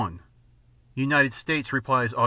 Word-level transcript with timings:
_United 0.97 1.31
States 1.31 1.71
replies 1.71 2.11
Aug. 2.13 2.19